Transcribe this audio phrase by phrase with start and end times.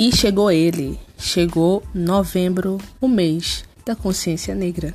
[0.00, 4.94] E chegou ele, chegou novembro, o mês da consciência negra.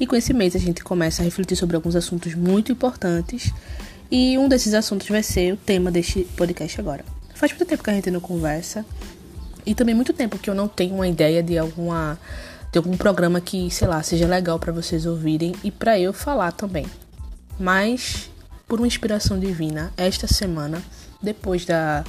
[0.00, 3.52] E com esse mês a gente começa a refletir sobre alguns assuntos muito importantes.
[4.10, 7.04] E um desses assuntos vai ser o tema deste podcast agora.
[7.34, 8.86] Faz muito tempo que a gente não conversa.
[9.66, 12.18] E também muito tempo que eu não tenho uma ideia de alguma
[12.72, 16.52] de algum programa que, sei lá, seja legal para vocês ouvirem e para eu falar
[16.52, 16.86] também.
[17.60, 18.30] Mas
[18.66, 20.82] por uma inspiração divina, esta semana,
[21.22, 22.02] depois da,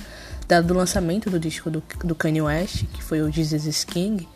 [0.49, 4.27] da do lançamento do disco do, do Kanye West, que foi o Jesus King,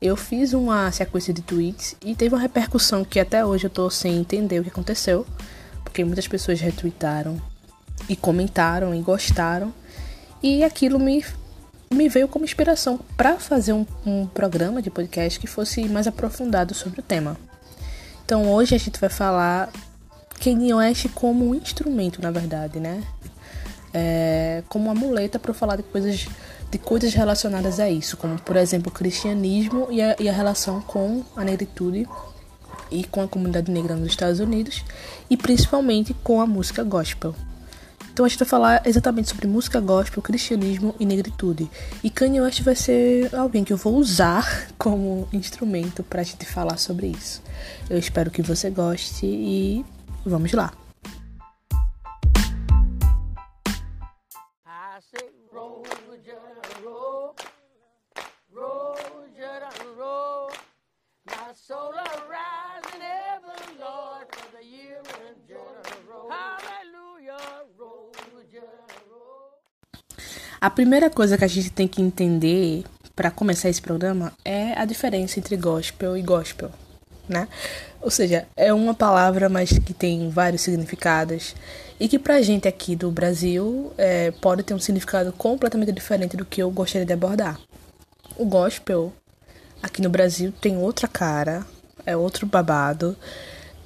[0.00, 3.88] eu fiz uma sequência de tweets e teve uma repercussão que até hoje eu tô
[3.88, 5.26] sem entender o que aconteceu,
[5.82, 7.40] porque muitas pessoas retweetaram
[8.10, 9.72] e comentaram e gostaram,
[10.42, 11.24] e aquilo me,
[11.90, 16.74] me veio como inspiração para fazer um, um programa de podcast que fosse mais aprofundado
[16.74, 17.38] sobre o tema.
[18.22, 19.72] Então hoje a gente vai falar
[20.44, 23.02] Kanye West como um instrumento, na verdade, né?
[23.92, 26.26] É, como uma muleta para falar de coisas,
[26.70, 30.80] de coisas relacionadas a isso, como por exemplo o cristianismo e a, e a relação
[30.80, 32.06] com a negritude
[32.90, 34.84] e com a comunidade negra nos Estados Unidos
[35.28, 37.34] e principalmente com a música gospel.
[38.18, 41.70] Então a gente vai falar exatamente sobre música gospel, cristianismo e negritude.
[42.02, 46.44] E Kanye West vai ser alguém que eu vou usar como instrumento para a gente
[46.44, 47.40] falar sobre isso.
[47.88, 49.84] Eu espero que você goste e
[50.26, 50.72] vamos lá.
[55.00, 55.84] Say, roll,
[59.96, 60.50] roll.
[61.24, 65.84] My soul arise in heaven, Lord, for the year in Jordan.
[66.28, 67.38] Hallelujah,
[67.78, 68.10] roll.
[70.60, 74.84] A primeira coisa que a gente tem que entender para começar esse programa é a
[74.84, 76.72] diferença entre gospel e gospel,
[77.28, 77.46] né?
[78.00, 81.54] Ou seja, é uma palavra, mas que tem vários significados
[82.00, 86.44] e que pra gente aqui do Brasil é, pode ter um significado completamente diferente do
[86.44, 87.60] que eu gostaria de abordar.
[88.36, 89.12] O gospel
[89.82, 91.66] aqui no Brasil tem outra cara,
[92.06, 93.16] é outro babado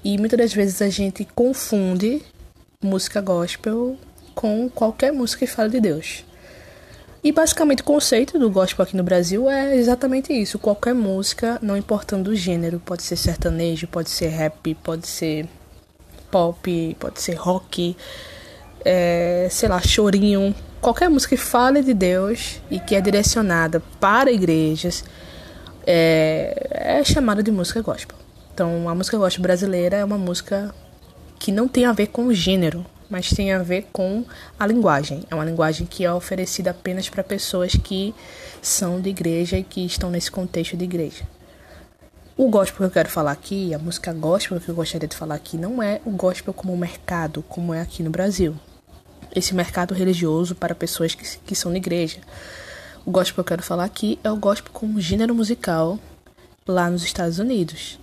[0.04, 2.22] e muitas das vezes a gente confunde
[2.82, 3.96] música gospel
[4.34, 6.24] com qualquer música que fala de Deus.
[7.24, 10.58] E basicamente o conceito do gospel aqui no Brasil é exatamente isso.
[10.58, 15.48] Qualquer música, não importando o gênero, pode ser sertanejo, pode ser rap, pode ser
[16.32, 17.94] pop, pode ser rock,
[18.84, 20.54] é, sei lá, chorinho.
[20.80, 25.04] Qualquer música que fale de Deus e que é direcionada para igrejas
[25.86, 28.16] é, é chamada de música gospel.
[28.52, 30.74] Então a música gospel brasileira é uma música
[31.38, 34.24] que não tem a ver com o gênero, mas tem a ver com
[34.58, 35.24] a linguagem.
[35.30, 38.14] É uma linguagem que é oferecida apenas para pessoas que
[38.60, 41.24] são de igreja e que estão nesse contexto de igreja.
[42.34, 45.34] O gospel que eu quero falar aqui, a música gospel que eu gostaria de falar
[45.34, 48.56] aqui, não é o gospel como mercado, como é aqui no Brasil.
[49.36, 52.20] Esse mercado religioso para pessoas que, que são de igreja.
[53.04, 55.98] O gospel que eu quero falar aqui é o gospel como gênero musical
[56.66, 57.98] lá nos Estados Unidos.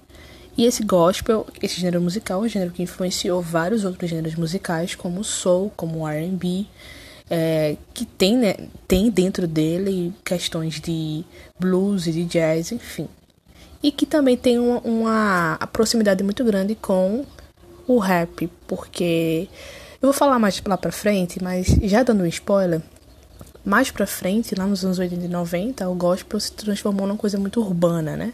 [0.56, 4.94] E esse gospel, esse gênero musical, é um gênero que influenciou vários outros gêneros musicais,
[4.94, 6.68] como o soul, como o R&B,
[7.32, 8.56] é, que tem, né,
[8.88, 11.26] tem dentro dele questões de
[11.60, 13.08] blues e de jazz, enfim.
[13.82, 17.26] E que também tem uma, uma proximidade muito grande com
[17.88, 19.48] o rap, porque
[20.02, 22.82] eu vou falar mais lá pra frente, mas já dando um spoiler,
[23.66, 27.38] mais pra frente, lá nos anos 80 e 90, o gospel se transformou numa coisa
[27.38, 28.34] muito urbana, né?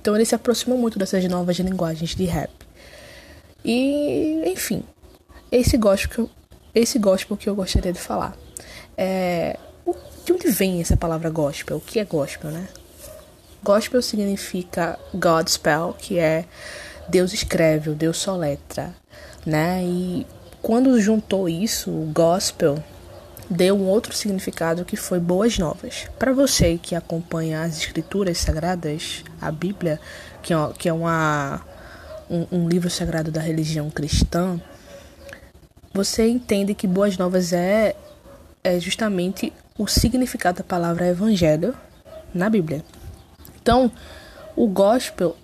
[0.00, 2.50] Então ele se aproximou muito dessas novas linguagens de rap.
[3.64, 4.82] E, enfim,
[5.50, 6.28] esse gospel,
[6.74, 8.36] esse gospel que eu gostaria de falar.
[8.96, 9.56] É,
[10.24, 11.76] de onde vem essa palavra gospel?
[11.76, 12.68] O que é gospel, né?
[13.64, 16.44] Gospel significa Godspell, que é
[17.08, 18.94] Deus escreve, o Deus soletra,
[19.46, 19.82] né?
[19.84, 20.26] E
[20.60, 22.82] quando juntou isso, o gospel
[23.48, 26.06] deu um outro significado que foi boas novas.
[26.18, 30.00] Para você que acompanha as escrituras sagradas, a Bíblia,
[30.42, 31.60] que é, que é uma,
[32.30, 34.60] um, um livro sagrado da religião cristã,
[35.92, 37.94] você entende que boas novas é,
[38.64, 41.74] é justamente o significado da palavra evangelho
[42.34, 42.82] na Bíblia.
[43.62, 43.92] Então,
[44.56, 45.36] o gospel,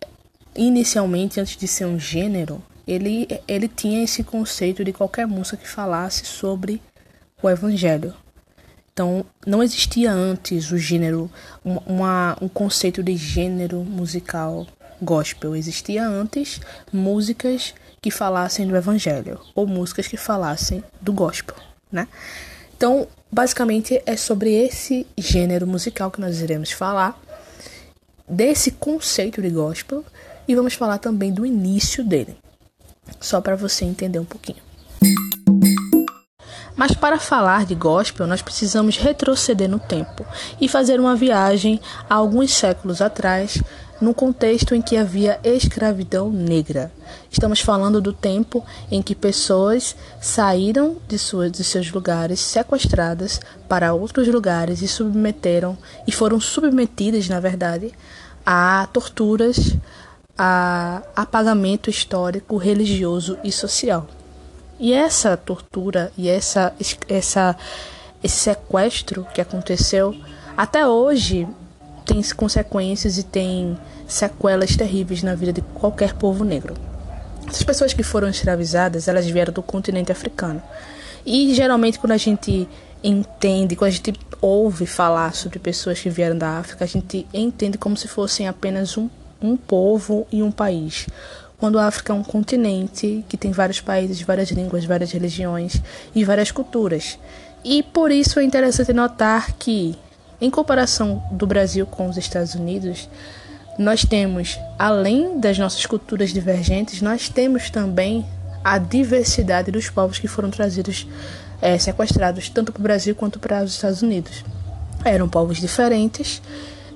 [0.56, 5.68] inicialmente, antes de ser um gênero, ele, ele tinha esse conceito de qualquer música que
[5.68, 6.82] falasse sobre
[7.40, 8.12] o evangelho.
[8.92, 11.30] Então, não existia antes o gênero,
[11.64, 14.66] uma, um conceito de gênero musical
[15.00, 15.54] gospel.
[15.54, 16.60] Existia antes
[16.92, 17.72] músicas
[18.02, 21.54] que falassem do evangelho ou músicas que falassem do gospel,
[21.92, 22.08] né?
[22.76, 27.20] Então, basicamente é sobre esse gênero musical que nós iremos falar,
[28.28, 30.04] desse conceito de gospel
[30.46, 32.36] e vamos falar também do início dele,
[33.20, 34.62] só para você entender um pouquinho.
[36.78, 40.24] Mas para falar de gospel, nós precisamos retroceder no tempo
[40.60, 43.60] e fazer uma viagem a alguns séculos atrás,
[44.00, 46.92] num contexto em que havia escravidão negra.
[47.30, 53.92] Estamos falando do tempo em que pessoas saíram de, suas, de seus lugares sequestradas para
[53.92, 57.92] outros lugares e submeteram e foram submetidas, na verdade,
[58.44, 59.76] a torturas,
[60.36, 64.06] a apagamento histórico, religioso e social.
[64.78, 66.72] E essa tortura e essa,
[67.08, 67.56] essa
[68.22, 70.14] esse sequestro que aconteceu
[70.56, 71.46] até hoje
[72.08, 73.76] tem consequências e tem
[74.06, 76.74] sequelas terríveis na vida de qualquer povo negro.
[77.46, 80.62] Essas pessoas que foram escravizadas, elas vieram do continente africano.
[81.24, 82.66] E geralmente quando a gente
[83.04, 87.76] entende, quando a gente ouve falar sobre pessoas que vieram da África, a gente entende
[87.76, 91.06] como se fossem apenas um, um povo e um país.
[91.58, 95.82] Quando a África é um continente que tem vários países, várias línguas, várias religiões
[96.14, 97.18] e várias culturas.
[97.62, 99.98] E por isso é interessante notar que
[100.40, 103.08] em comparação do Brasil com os Estados Unidos,
[103.78, 108.24] nós temos, além das nossas culturas divergentes, nós temos também
[108.62, 111.06] a diversidade dos povos que foram trazidos,
[111.60, 114.44] é, sequestrados, tanto para o Brasil quanto para os Estados Unidos.
[115.04, 116.42] Eram povos diferentes,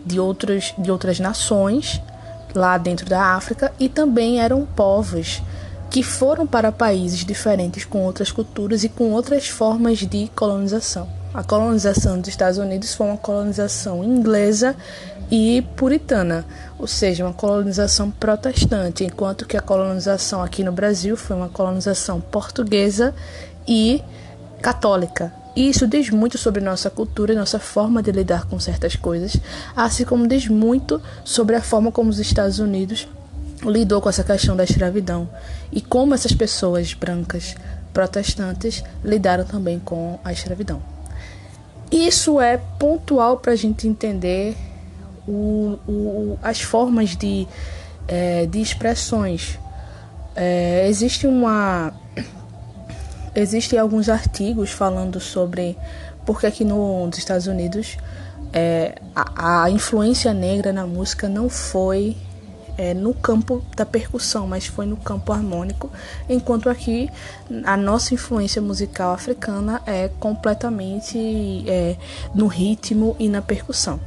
[0.05, 2.01] de, outros, de outras nações,
[2.55, 5.43] lá dentro da África, e também eram povos
[5.91, 11.22] que foram para países diferentes, com outras culturas e com outras formas de colonização.
[11.35, 14.77] A colonização dos Estados Unidos foi uma colonização inglesa
[15.31, 16.45] e puritana,
[16.79, 22.21] ou seja, uma colonização protestante, enquanto que a colonização aqui no Brasil foi uma colonização
[22.21, 23.15] portuguesa
[23.67, 24.03] e
[24.61, 25.33] católica.
[25.57, 29.35] E isso diz muito sobre nossa cultura e nossa forma de lidar com certas coisas,
[29.75, 33.09] assim como diz muito sobre a forma como os Estados Unidos
[33.63, 35.27] lidou com essa questão da escravidão
[35.71, 37.55] e como essas pessoas brancas
[37.91, 40.92] protestantes lidaram também com a escravidão.
[41.93, 44.57] Isso é pontual para a gente entender
[45.29, 47.47] o, o, as formas de,
[48.09, 49.59] é, de expressões.
[50.35, 51.93] É, existe uma.
[53.35, 55.77] Existem alguns artigos falando sobre
[56.25, 57.97] porque aqui no, nos Estados Unidos
[58.53, 62.17] é, a, a influência negra na música não foi
[62.77, 65.91] é, no campo da percussão, mas foi no campo harmônico,
[66.29, 67.11] enquanto aqui
[67.65, 71.97] a nossa influência musical africana é completamente é,
[72.35, 74.01] no ritmo e na percussão.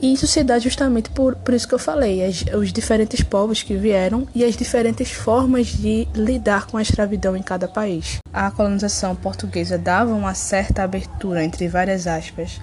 [0.00, 3.64] E isso se dá justamente por, por isso que eu falei, as, os diferentes povos
[3.64, 8.18] que vieram e as diferentes formas de lidar com a escravidão em cada país.
[8.32, 12.60] A colonização portuguesa dava uma certa abertura, entre várias aspas,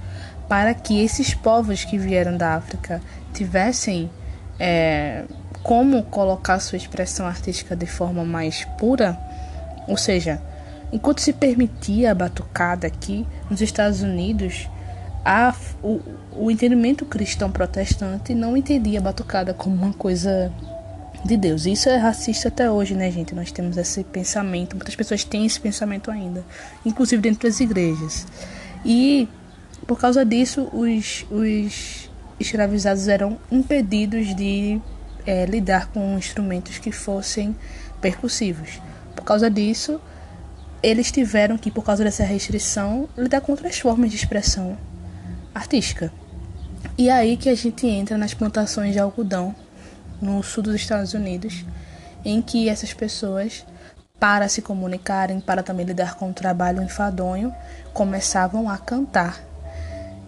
[0.47, 3.01] para que esses povos que vieram da África
[3.33, 4.09] tivessem
[4.57, 5.25] é,
[5.65, 9.17] como colocar sua expressão artística de forma mais pura,
[9.87, 10.39] ou seja,
[10.93, 14.69] enquanto se permitia a batucada aqui nos Estados Unidos,
[15.25, 15.99] a, o,
[16.33, 20.53] o entendimento cristão protestante não entendia a batucada como uma coisa
[21.25, 21.65] de Deus.
[21.65, 23.33] Isso é racista até hoje, né, gente?
[23.33, 26.45] Nós temos esse pensamento, muitas pessoas têm esse pensamento ainda,
[26.85, 28.27] inclusive dentro das igrejas.
[28.85, 29.27] E
[29.87, 32.07] por causa disso, os, os
[32.39, 34.79] escravizados eram impedidos de
[35.25, 37.55] é, lidar com instrumentos que fossem
[38.01, 38.79] percussivos.
[39.15, 39.99] Por causa disso,
[40.83, 44.77] eles tiveram que, por causa dessa restrição, lidar com outras formas de expressão
[45.53, 46.11] artística.
[46.97, 49.55] E é aí que a gente entra nas plantações de algodão
[50.21, 51.65] no sul dos Estados Unidos,
[52.23, 53.65] em que essas pessoas,
[54.19, 57.53] para se comunicarem, para também lidar com o trabalho enfadonho,
[57.93, 59.43] começavam a cantar.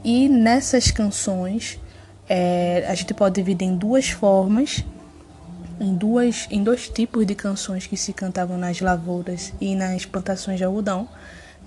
[0.03, 1.79] E nessas canções,
[2.29, 4.83] é, a gente pode dividir em duas formas,
[5.79, 10.57] em, duas, em dois tipos de canções que se cantavam nas lavouras e nas plantações
[10.57, 11.07] de algodão,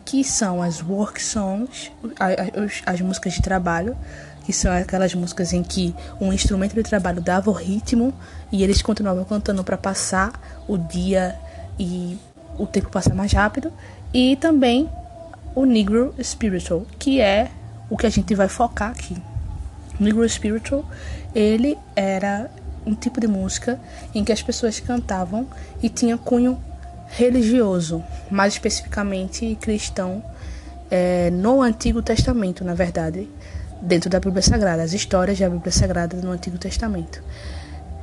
[0.04, 3.96] que são as work songs, as, as músicas de trabalho,
[4.44, 8.12] que são aquelas músicas em que um instrumento de trabalho dava o ritmo
[8.50, 11.38] e eles continuavam cantando para passar o dia
[11.78, 12.18] e
[12.58, 13.72] o tempo passar mais rápido,
[14.12, 14.88] e também
[15.54, 17.50] o Negro Spiritual, que é
[17.88, 19.16] o que a gente vai focar aqui.
[20.00, 20.84] Negro Spiritual,
[21.34, 22.50] ele era
[22.86, 23.78] um tipo de música
[24.14, 25.46] em que as pessoas cantavam
[25.82, 26.58] e tinha cunho
[27.08, 30.22] religioso, mais especificamente cristão,
[30.90, 33.28] é, no Antigo Testamento, na verdade,
[33.82, 37.22] dentro da Bíblia Sagrada, as histórias da Bíblia Sagrada no Antigo Testamento.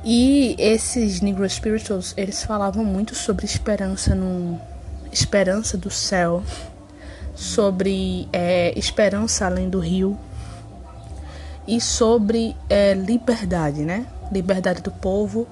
[0.04, 4.58] E esses Negro Spirituals, eles falavam muito sobre esperança no
[5.10, 6.42] esperança do céu,
[7.34, 10.18] sobre é, esperança além do rio
[11.68, 14.06] e sobre é, liberdade, né?
[14.32, 15.46] Liberdade do povo,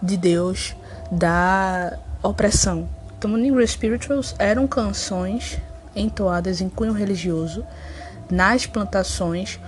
[0.00, 0.76] de Deus,
[1.10, 2.86] da opressão.
[3.18, 5.58] Então, Negro Spirituals eram canções
[5.96, 7.64] entoadas em cunho religioso
[8.30, 9.58] nas plantações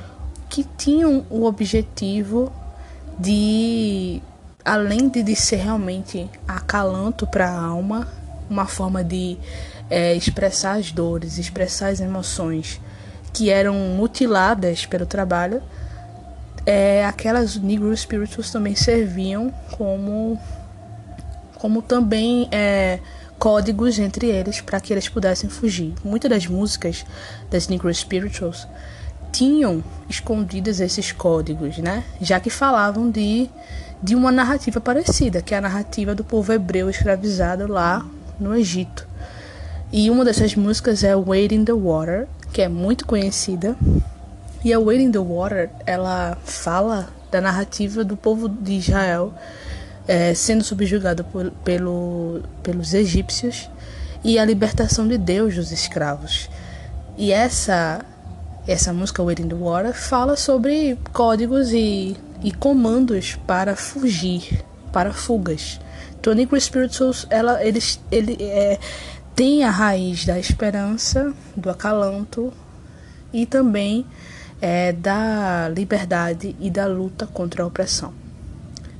[0.49, 2.53] que tinham o objetivo
[3.19, 4.23] de,
[4.65, 8.07] além de, de ser realmente acalanto para a alma,
[8.49, 9.39] uma forma de
[9.89, 12.81] é, expressar as dores, expressar as emoções
[13.33, 15.63] que eram mutiladas pelo trabalho,
[16.67, 20.39] é, aquelas Negro Spirituals também serviam como,
[21.55, 22.99] como também é,
[23.39, 25.95] códigos entre eles para que eles pudessem fugir.
[26.05, 27.07] Muitas das músicas
[27.49, 28.67] das Negro Spirituals
[29.31, 32.03] tinham escondidos esses códigos, né?
[32.21, 33.49] Já que falavam de,
[34.03, 38.05] de uma narrativa parecida, que é a narrativa do povo hebreu escravizado lá
[38.41, 39.07] no Egito.
[39.93, 43.77] E uma dessas músicas é Wade in the Water, que é muito conhecida.
[44.67, 49.33] E a Wade in the Water, ela fala da narrativa do povo de Israel
[50.09, 53.71] é, sendo subjugado por, pelo, pelos egípcios
[54.25, 56.51] e a libertação de Deus dos escravos.
[57.17, 58.05] E essa
[58.67, 65.13] essa música Wade in the Water fala sobre códigos e, e comandos para fugir, para
[65.13, 65.79] fugas.
[66.21, 68.81] Tony Spirituals, ela, eles, ele é,
[69.33, 72.53] tem a raiz da esperança, do acalanto
[73.33, 74.05] e também
[74.61, 78.13] é, da liberdade e da luta contra a opressão.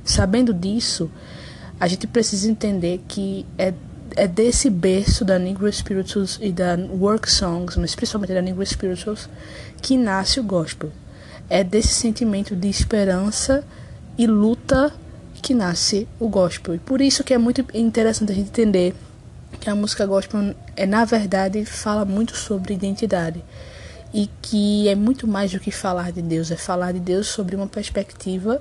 [0.03, 1.09] Sabendo disso,
[1.79, 3.73] a gente precisa entender que é
[4.15, 9.29] é desse berço da Negro Spirituals e da Work Songs, mas principalmente da Negro Spirituals,
[9.79, 10.91] que nasce o gospel.
[11.47, 13.63] É desse sentimento de esperança
[14.17, 14.91] e luta
[15.41, 16.75] que nasce o gospel.
[16.75, 18.95] E por isso que é muito interessante a gente entender
[19.59, 23.43] que a música gospel é na verdade fala muito sobre identidade
[24.17, 27.55] e que é muito mais do que falar de Deus, é falar de Deus sobre
[27.55, 28.59] uma perspectiva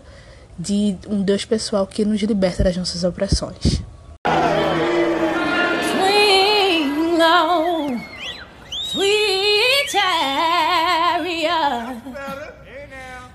[0.59, 3.83] de um Deus pessoal que nos liberta das nossas opressões.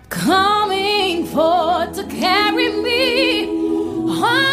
[0.09, 4.50] coming to carry me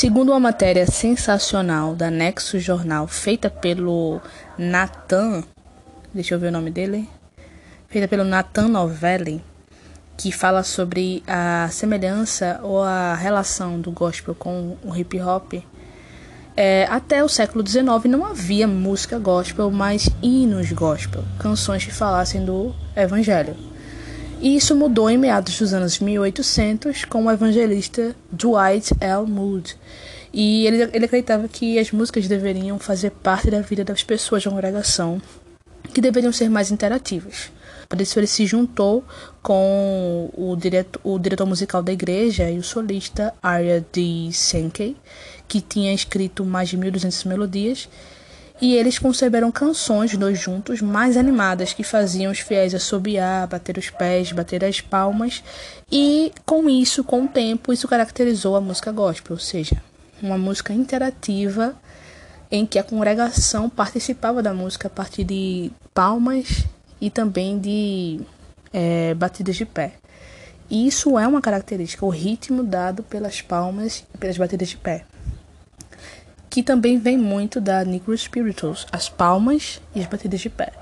[0.00, 4.18] Segundo uma matéria sensacional da Nexo Jornal, feita pelo
[4.56, 5.44] Nathan,
[6.14, 7.06] deixa eu ver o nome dele,
[7.86, 9.44] feita pelo Nathan Novelli,
[10.16, 15.52] que fala sobre a semelhança ou a relação do gospel com o hip hop.
[16.56, 22.42] É, até o século XIX não havia música gospel, mas hinos gospel, canções que falassem
[22.42, 23.54] do evangelho.
[24.40, 29.26] E isso mudou em meados dos anos 1800 com o evangelista Dwight L.
[29.26, 29.76] Moody.
[30.32, 34.50] E ele, ele acreditava que as músicas deveriam fazer parte da vida das pessoas da
[34.50, 35.20] congregação,
[35.92, 37.52] que deveriam ser mais interativas.
[37.86, 39.04] Por isso ele se juntou
[39.42, 44.30] com o diretor, o diretor musical da igreja e o solista Arya D.
[44.32, 44.96] Sankey,
[45.46, 47.88] que tinha escrito mais de 1.200 melodias
[48.60, 53.88] e eles conceberam canções, dois juntos, mais animadas, que faziam os fiéis assobiar, bater os
[53.88, 55.42] pés, bater as palmas,
[55.90, 59.82] e com isso, com o tempo, isso caracterizou a música gospel, ou seja,
[60.22, 61.74] uma música interativa
[62.50, 66.66] em que a congregação participava da música a partir de palmas
[67.00, 68.20] e também de
[68.72, 69.94] é, batidas de pé.
[70.68, 75.04] E isso é uma característica, o ritmo dado pelas palmas e pelas batidas de pé
[76.50, 80.72] que também vem muito da Negro Spirituals, as palmas e as batidas de pé.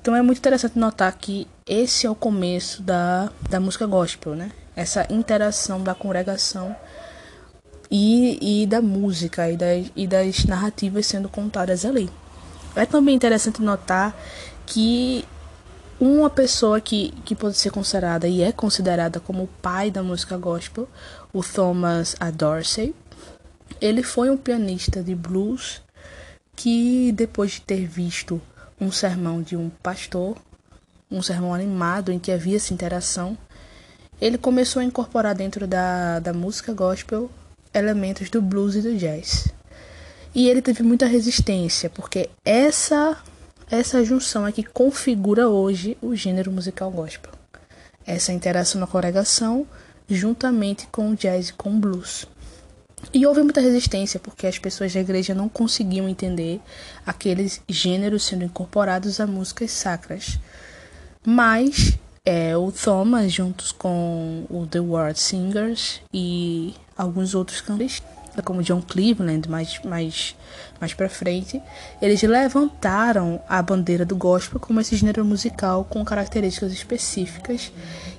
[0.00, 4.50] Então é muito interessante notar que esse é o começo da, da música gospel, né?
[4.74, 6.74] Essa interação da congregação
[7.90, 12.10] e, e da música e das, e das narrativas sendo contadas ali.
[12.74, 14.16] É também interessante notar
[14.64, 15.24] que
[16.00, 20.36] uma pessoa que, que pode ser considerada e é considerada como o pai da música
[20.38, 20.88] gospel,
[21.32, 22.30] o Thomas A.
[22.30, 22.94] Dorsey,
[23.80, 25.82] ele foi um pianista de blues
[26.54, 28.40] que depois de ter visto
[28.80, 30.36] um sermão de um pastor,
[31.10, 33.36] um sermão animado em que havia essa interação,
[34.20, 37.30] ele começou a incorporar dentro da, da música gospel
[37.74, 39.48] elementos do blues e do jazz.
[40.34, 43.18] E ele teve muita resistência, porque essa
[43.70, 47.32] essa junção é que configura hoje o gênero musical gospel.
[48.06, 49.66] Essa interação na congregação
[50.06, 52.26] juntamente com o jazz e com o blues.
[53.12, 56.60] E houve muita resistência porque as pessoas da igreja não conseguiam entender
[57.06, 60.38] aqueles gêneros sendo incorporados a músicas sacras.
[61.24, 68.02] Mas é, o Thomas, juntos com o The World Singers e alguns outros cantores,
[68.44, 70.34] como John Cleveland, mais, mais,
[70.80, 71.60] mais pra frente,
[72.00, 77.72] eles levantaram a bandeira do gospel como esse gênero musical com características específicas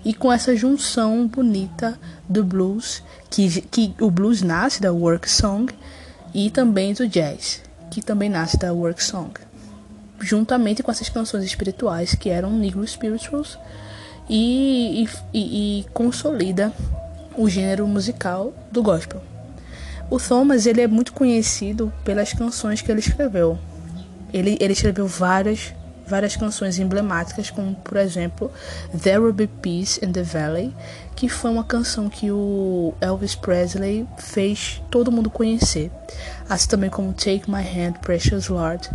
[0.06, 1.98] e com essa junção bonita
[2.28, 3.02] do blues,
[3.34, 5.74] que, que o blues nasce da work song,
[6.36, 9.34] e também do jazz, que também nasce da work song,
[10.20, 13.58] juntamente com essas canções espirituais que eram Negro Spirituals
[14.30, 16.72] e, e, e consolida
[17.36, 19.22] o gênero musical do gospel.
[20.12, 23.58] O Thomas ele é muito conhecido pelas canções que ele escreveu.
[24.32, 25.74] Ele, ele escreveu várias
[26.05, 28.51] várias canções emblemáticas, como por exemplo
[29.01, 30.75] There Will Be Peace in the Valley,
[31.15, 35.91] que foi uma canção que o Elvis Presley fez todo mundo conhecer,
[36.50, 38.89] assim também como Take My Hand, Precious Lord,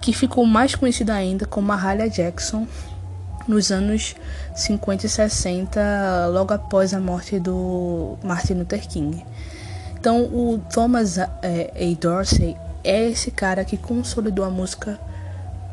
[0.00, 2.66] que ficou mais conhecida ainda como Mahalia Jackson
[3.46, 4.14] nos anos
[4.54, 9.24] 50 e 60, logo após a morte do Martin Luther King.
[9.98, 11.28] Então, o Thomas é,
[11.76, 12.00] A.
[12.00, 14.98] Dorsey é esse cara que consolidou a música,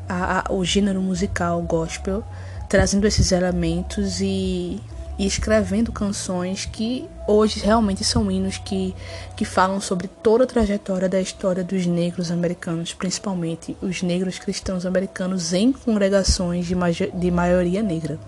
[0.09, 2.23] a, a, o gênero musical gospel,
[2.67, 4.81] trazendo esses elementos e,
[5.17, 8.95] e, escrevendo canções que hoje realmente são hinos que,
[9.37, 14.85] que falam sobre toda a trajetória da história dos negros americanos, principalmente os negros cristãos
[14.85, 16.75] americanos em congregações de,
[17.13, 18.19] de maioria negra.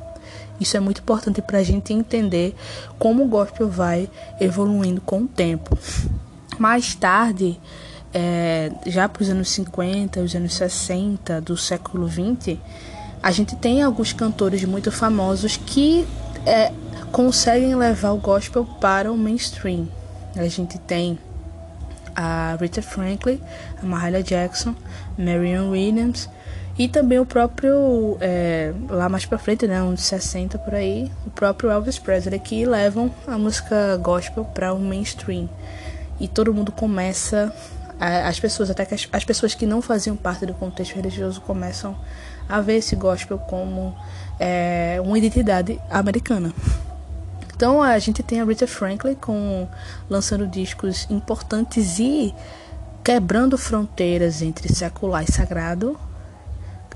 [0.60, 2.56] Isso é muito importante para a gente entender
[3.00, 4.08] como o gospel vai
[4.40, 5.76] evoluindo com o tempo.
[6.60, 7.60] Mais tarde,
[8.14, 12.60] é, já para os anos 50, os anos 60 do século 20,
[13.22, 16.06] a gente tem alguns cantores muito famosos que
[16.46, 16.72] é,
[17.12, 19.88] conseguem levar o gospel para o mainstream.
[20.36, 21.20] A gente tem
[22.16, 23.40] a Rita Franklin,
[23.82, 24.76] a Mahalia Jackson,
[25.18, 26.30] Marion Williams
[26.78, 31.30] e também o próprio, é, lá mais pra frente, né, uns 60 por aí, o
[31.30, 35.50] próprio Elvis Presley, que levam a música gospel para o mainstream.
[36.20, 37.54] E todo mundo começa,
[38.02, 41.96] as pessoas, até que as, as pessoas que não faziam parte do contexto religioso começam
[42.50, 43.96] a ver esse gospel como
[44.40, 46.52] é, uma identidade americana.
[47.56, 49.68] Então a gente tem a Rita Franklin com,
[50.10, 52.34] lançando discos importantes e
[53.04, 55.96] quebrando fronteiras entre secular e sagrado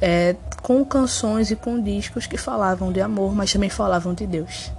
[0.02, 4.72] é, com canções e com discos que falavam de amor, mas também falavam de Deus.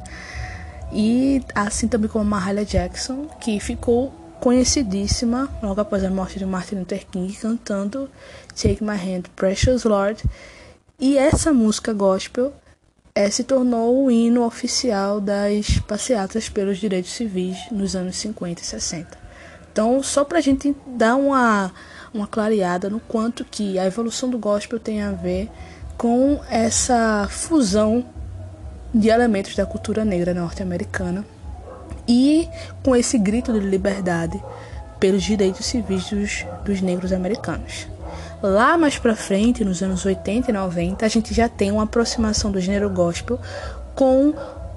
[0.93, 6.77] E assim também como Mahalia Jackson, que ficou conhecidíssima logo após a morte de Martin
[6.77, 8.11] Luther King, cantando
[8.55, 10.25] Take My Hand, Precious Lord.
[10.99, 12.53] E essa música gospel
[13.15, 18.65] é, se tornou o hino oficial das passeatas pelos direitos civis nos anos 50 e
[18.65, 19.19] 60.
[19.73, 21.73] Então, só para a gente dar uma
[22.17, 25.51] uma clareada no quanto que a evolução do gospel tem a ver
[25.99, 28.05] com essa fusão
[28.93, 31.25] de elementos da cultura negra norte-americana
[32.07, 32.49] e
[32.83, 34.43] com esse grito de liberdade
[34.99, 37.87] pelos direitos civis dos, dos negros americanos.
[38.43, 42.51] Lá mais para frente, nos anos 80 e 90, a gente já tem uma aproximação
[42.51, 43.41] do gênero gospel
[43.95, 44.35] com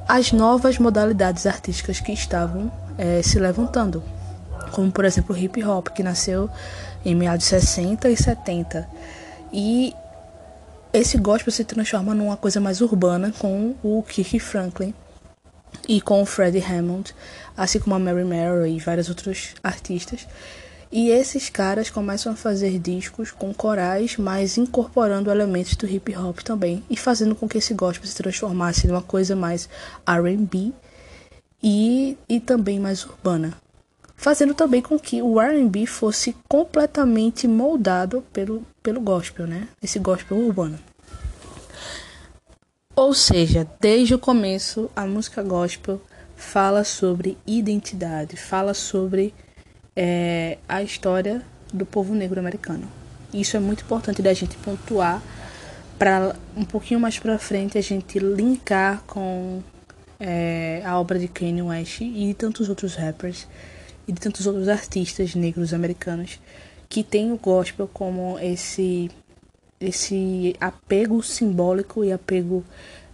[0.08, 4.02] as novas modalidades artísticas que estavam é, se levantando,
[4.72, 6.50] como por exemplo o hip hop, que nasceu
[7.06, 8.88] em meados de 60 e 70.
[9.54, 9.94] E
[10.92, 14.94] esse gospel se transforma numa coisa mais urbana com o Kirk Franklin
[15.90, 17.16] e com o Freddie Hammond,
[17.58, 20.28] assim como a Mary Merrill e vários outros artistas.
[20.92, 26.40] E esses caras começam a fazer discos com corais, mas incorporando elementos do hip hop
[26.40, 29.68] também e fazendo com que esse gospel se transformasse numa coisa mais
[30.06, 30.72] R&B
[31.62, 33.58] e, e também mais urbana
[34.20, 39.70] fazendo também com que o R&B fosse completamente moldado pelo, pelo gospel, né?
[39.82, 40.78] Esse gospel urbano.
[43.00, 46.02] Ou seja, desde o começo, a música gospel
[46.36, 49.34] fala sobre identidade, fala sobre
[49.96, 51.42] é, a história
[51.74, 52.86] do povo negro americano.
[53.34, 55.24] Isso é muito importante da gente pontuar
[55.98, 59.64] para um pouquinho mais para frente a gente linkar com
[60.20, 63.48] é, a obra de Kanye West e tantos outros rappers
[64.10, 66.38] e de tantos outros artistas negros americanos
[66.90, 69.10] que tem o gospel como esse
[69.80, 72.64] esse apego simbólico e apego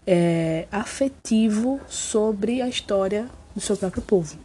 [0.06, 4.45] é, afetivo sobre a história do seu próprio povo.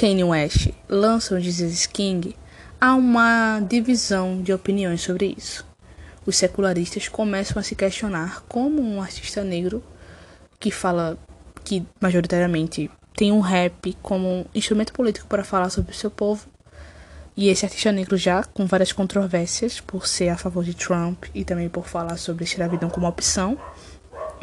[0.00, 2.34] Kanye West lança o Jesus King,
[2.80, 5.62] há uma divisão de opiniões sobre isso.
[6.24, 9.84] Os secularistas começam a se questionar como um artista negro
[10.58, 11.18] que fala
[11.62, 16.46] que majoritariamente tem um rap como um instrumento político para falar sobre o seu povo.
[17.36, 21.44] E esse artista negro já com várias controvérsias por ser a favor de Trump e
[21.44, 23.58] também por falar sobre escravidão como opção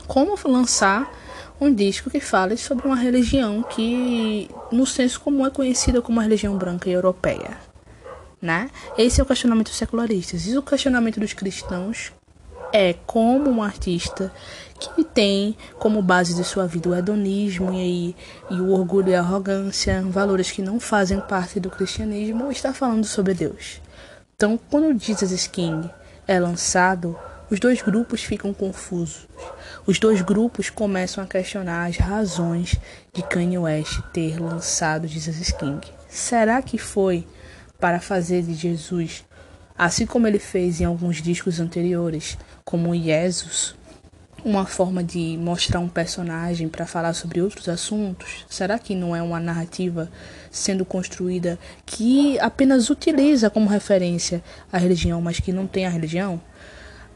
[0.06, 1.12] como lançar
[1.60, 6.24] um disco que fale sobre uma religião que, no senso comum, é conhecida como uma
[6.24, 7.58] religião branca e europeia.
[8.42, 8.70] Né?
[8.98, 10.46] Esse é o questionamento dos secularistas.
[10.48, 12.12] E o questionamento dos cristãos
[12.72, 14.32] é como um artista
[14.80, 18.16] que tem como base de sua vida o hedonismo e,
[18.52, 23.06] e o orgulho e a arrogância, valores que não fazem parte do cristianismo, está falando
[23.06, 23.82] sobre Deus.
[24.36, 25.90] Então, quando Jesus King
[26.28, 27.18] é lançado,
[27.50, 29.28] os dois grupos ficam confusos.
[29.88, 32.76] Os dois grupos começam a questionar as razões
[33.14, 35.80] de Kanye West ter lançado Jesus King.
[36.10, 37.26] Será que foi
[37.80, 39.24] para fazer de Jesus,
[39.78, 43.76] assim como ele fez em alguns discos anteriores, como Jesus,
[44.44, 48.46] uma forma de mostrar um personagem para falar sobre outros assuntos?
[48.50, 50.12] Será que não é uma narrativa
[50.52, 56.42] sendo construída que apenas utiliza como referência a religião, mas que não tem a religião?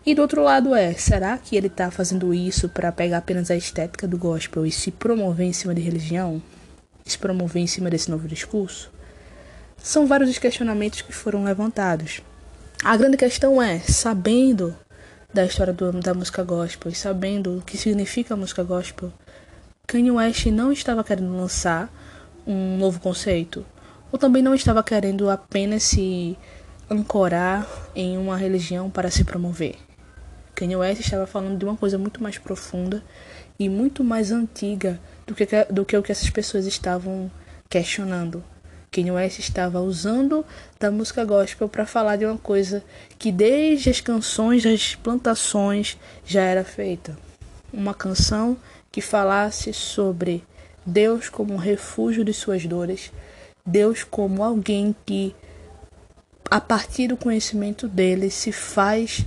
[0.04, 3.56] E do outro lado é, será que ele está fazendo isso para pegar apenas a
[3.56, 6.42] estética do gospel e se promover em cima de religião?
[7.06, 8.92] Se promover em cima desse novo discurso?
[9.78, 12.22] São vários os questionamentos que foram levantados.
[12.84, 14.76] A grande questão é, sabendo
[15.32, 19.14] da história do, da música gospel e sabendo o que significa a música gospel,
[19.86, 21.94] Kanye West não estava querendo lançar
[22.48, 23.64] um novo conceito,
[24.12, 26.36] ou também não estava querendo apenas se
[26.90, 29.76] ancorar em uma religião para se promover.
[30.56, 33.04] Kanye West estava falando de uma coisa muito mais profunda
[33.58, 37.32] e muito mais antiga do que, do que o que essas pessoas estavam
[37.70, 38.44] questionando.
[38.92, 40.46] Kanye West estava usando
[40.78, 42.84] da música gospel para falar de uma coisa
[43.18, 47.18] que desde as canções das plantações já era feita.
[47.72, 48.58] Uma canção
[48.92, 50.44] que falasse sobre
[50.86, 53.14] Deus como um refúgio de suas dores,
[53.66, 55.34] Deus como alguém que
[56.50, 59.26] a partir do conhecimento dele se faz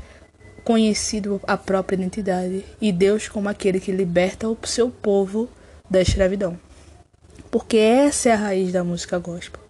[0.65, 5.49] conhecido a própria identidade e Deus como aquele que liberta o seu povo
[5.89, 6.59] da escravidão.
[7.51, 9.61] Porque essa é a raiz da música gospel.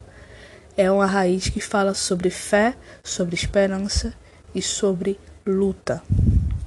[0.76, 4.14] É uma raiz que fala sobre fé, sobre esperança
[4.54, 6.02] e sobre luta.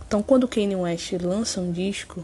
[0.05, 2.23] Então, quando Kanye West lança um disco,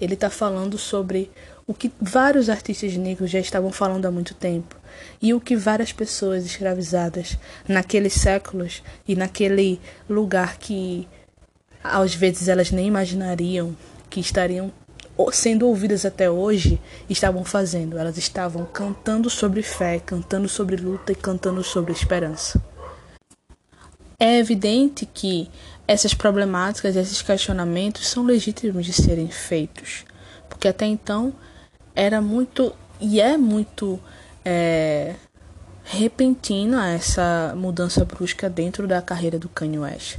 [0.00, 1.30] ele está falando sobre
[1.66, 4.76] o que vários artistas negros já estavam falando há muito tempo
[5.20, 7.36] e o que várias pessoas escravizadas
[7.68, 11.06] naqueles séculos e naquele lugar que
[11.82, 13.76] às vezes elas nem imaginariam
[14.10, 14.72] que estariam
[15.32, 17.98] sendo ouvidas até hoje estavam fazendo.
[17.98, 22.62] Elas estavam cantando sobre fé, cantando sobre luta e cantando sobre esperança.
[24.18, 25.50] É evidente que
[25.86, 30.04] essas problemáticas, esses questionamentos são legítimos de serem feitos,
[30.48, 31.32] porque até então
[31.94, 33.98] era muito e é muito
[34.44, 35.14] é,
[35.84, 40.18] repentina essa mudança brusca dentro da carreira do Kanye West.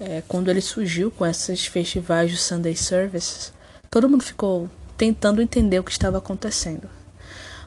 [0.00, 3.52] É, quando ele surgiu com esses festivais de Sunday Services,
[3.90, 6.88] todo mundo ficou tentando entender o que estava acontecendo.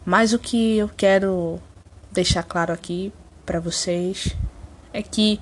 [0.06, 1.60] Mas o que eu quero
[2.12, 3.14] deixar claro aqui
[3.46, 4.36] para vocês
[4.94, 5.40] é que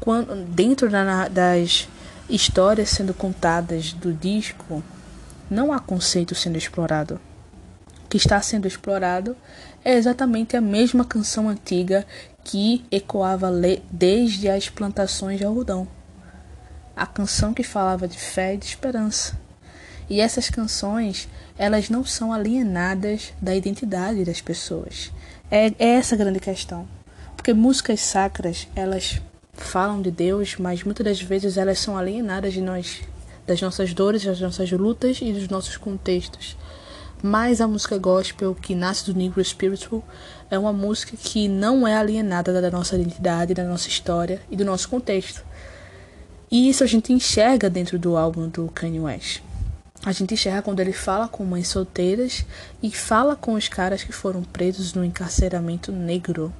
[0.00, 1.88] quando, dentro da, das
[2.28, 4.82] histórias sendo contadas do disco,
[5.48, 7.20] não há conceito sendo explorado.
[8.04, 9.36] O que está sendo explorado
[9.86, 12.04] é exatamente a mesma canção antiga
[12.42, 13.52] que ecoava
[13.88, 15.86] desde as plantações de algodão.
[16.96, 19.38] A canção que falava de fé e de esperança.
[20.10, 25.12] E essas canções, elas não são alienadas da identidade das pessoas.
[25.48, 26.88] É, é essa a grande questão.
[27.36, 29.22] Porque músicas sacras, elas
[29.52, 33.02] falam de Deus, mas muitas das vezes elas são alienadas de nós,
[33.46, 36.56] das nossas dores, das nossas lutas e dos nossos contextos.
[37.22, 40.04] Mas a música gospel, que nasce do Negro Spiritual,
[40.50, 44.64] é uma música que não é alienada da nossa identidade, da nossa história e do
[44.64, 45.44] nosso contexto.
[46.50, 49.40] E isso a gente enxerga dentro do álbum do Kanye West.
[50.04, 52.44] A gente enxerga quando ele fala com mães solteiras
[52.82, 56.52] e fala com os caras que foram presos no encarceramento negro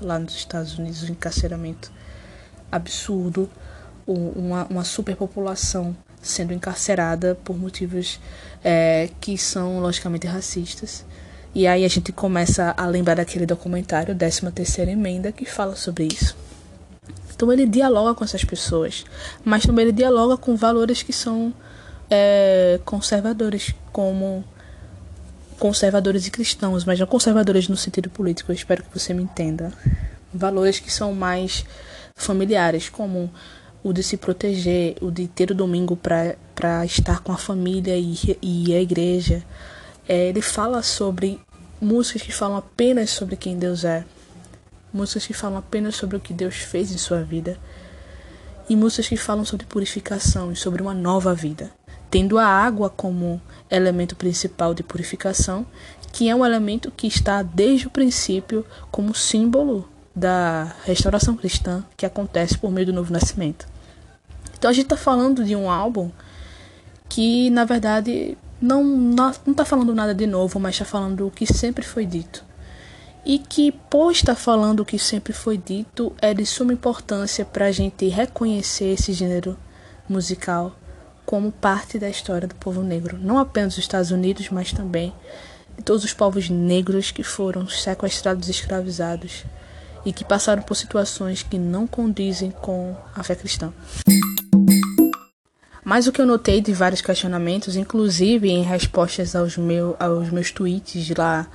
[0.00, 1.92] lá nos Estados Unidos, um encarceramento
[2.70, 3.50] absurdo,
[4.06, 8.18] uma, uma superpopulação sendo encarcerada por motivos
[8.64, 11.04] é, que são logicamente racistas.
[11.54, 16.06] E aí a gente começa a lembrar daquele documentário, 13 terceira emenda, que fala sobre
[16.06, 16.34] isso.
[17.32, 19.04] Então ele dialoga com essas pessoas,
[19.44, 21.52] mas também ele dialoga com valores que são
[22.10, 24.44] é, conservadores, como
[25.58, 29.72] conservadores e cristãos, mas não conservadores no sentido político, eu espero que você me entenda.
[30.32, 31.64] Valores que são mais
[32.16, 33.30] familiares, como
[33.84, 38.16] o de se proteger, o de ter o domingo para estar com a família e,
[38.40, 39.44] e a igreja.
[40.08, 41.38] É, ele fala sobre
[41.80, 44.06] músicas que falam apenas sobre quem Deus é,
[44.92, 47.58] músicas que falam apenas sobre o que Deus fez em sua vida,
[48.68, 51.70] e músicas que falam sobre purificação e sobre uma nova vida,
[52.10, 55.66] tendo a água como elemento principal de purificação,
[56.10, 62.06] que é um elemento que está desde o princípio como símbolo da restauração cristã que
[62.06, 63.73] acontece por meio do novo nascimento.
[64.64, 66.10] Então a gente está falando de um álbum
[67.06, 71.44] que, na verdade, não não está falando nada de novo, mas está falando o que
[71.44, 72.42] sempre foi dito.
[73.26, 77.66] E que, por estar falando o que sempre foi dito, é de suma importância para
[77.66, 79.54] a gente reconhecer esse gênero
[80.08, 80.74] musical
[81.26, 85.12] como parte da história do povo negro, não apenas dos Estados Unidos, mas também
[85.76, 89.44] de todos os povos negros que foram sequestrados e escravizados
[90.04, 93.72] e que passaram por situações que não condizem com a fé cristã.
[95.84, 100.50] Mas o que eu notei de vários questionamentos, inclusive em respostas aos, meu, aos meus
[100.50, 101.46] tweets lá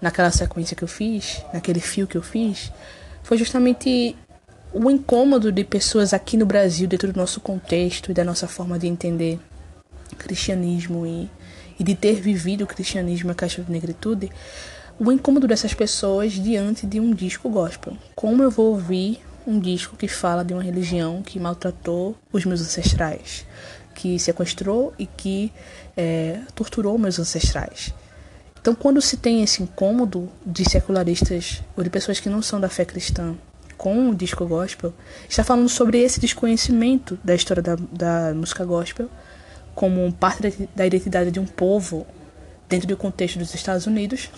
[0.00, 2.72] naquela sequência que eu fiz, naquele fio que eu fiz,
[3.22, 4.16] foi justamente
[4.72, 8.78] o incômodo de pessoas aqui no Brasil, dentro do nosso contexto e da nossa forma
[8.78, 9.38] de entender
[10.18, 11.30] cristianismo e,
[11.78, 14.30] e de ter vivido o cristianismo a caixa de negritude,
[14.98, 17.96] o incômodo dessas pessoas diante de um disco gospel.
[18.14, 22.60] Como eu vou ouvir um disco que fala de uma religião que maltratou os meus
[22.60, 23.46] ancestrais,
[23.94, 25.52] que sequestrou e que
[25.96, 27.92] é, torturou meus ancestrais?
[28.60, 32.68] Então, quando se tem esse incômodo de secularistas ou de pessoas que não são da
[32.68, 33.36] fé cristã
[33.76, 34.92] com o disco gospel,
[35.28, 39.08] está falando sobre esse desconhecimento da história da, da música gospel
[39.74, 42.06] como parte da identidade de um povo
[42.66, 44.30] dentro do contexto dos Estados Unidos